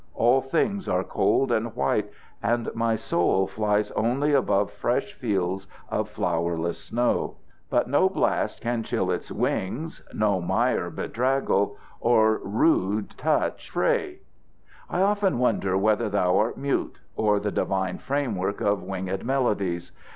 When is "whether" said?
15.77-16.09